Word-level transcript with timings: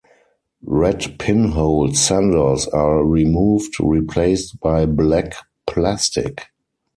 Red 0.65 1.19
pin-holed 1.19 1.91
sensors 1.91 2.67
are 2.73 3.03
removed, 3.05 3.75
replaced 3.79 4.59
by 4.59 4.87
black 4.87 5.35
plastic. 5.67 6.47